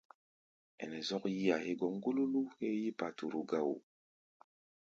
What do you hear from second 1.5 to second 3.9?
hégɔ́ ŋgúlúlú héé yí-paturu gá wo.